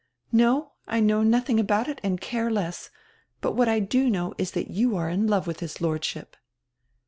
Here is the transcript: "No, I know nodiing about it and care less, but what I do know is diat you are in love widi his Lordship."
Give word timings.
"No, 0.31 0.71
I 0.87 0.99
know 0.99 1.21
nodiing 1.21 1.59
about 1.59 1.87
it 1.87 2.01
and 2.03 2.19
care 2.19 2.49
less, 2.49 2.89
but 3.39 3.51
what 3.51 3.69
I 3.69 3.79
do 3.79 4.09
know 4.09 4.33
is 4.39 4.51
diat 4.51 4.73
you 4.73 4.95
are 4.97 5.07
in 5.11 5.27
love 5.27 5.45
widi 5.45 5.59
his 5.59 5.79
Lordship." 5.79 6.35